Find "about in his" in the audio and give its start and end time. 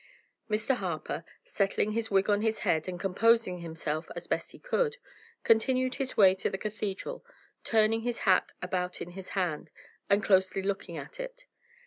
8.63-9.29